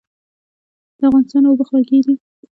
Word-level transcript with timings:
د 0.97 0.99
افغانستان 1.09 1.43
اوبه 1.45 1.63
خوږې 1.67 1.99
دي 2.05 2.13